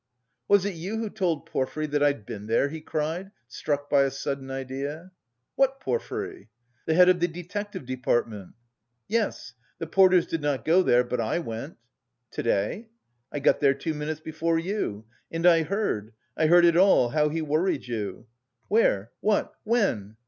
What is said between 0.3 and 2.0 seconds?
"Was it you who told Porfiry...